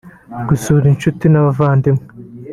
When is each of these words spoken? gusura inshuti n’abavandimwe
gusura 0.47 0.85
inshuti 0.89 1.25
n’abavandimwe 1.29 2.05